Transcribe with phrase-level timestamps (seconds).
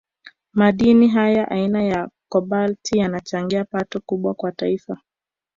[0.53, 4.97] Madini haya aina ya Kobalti yanachangia pato kubwa kwa Taifa